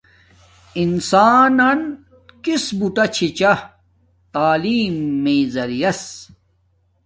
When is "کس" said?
2.43-2.63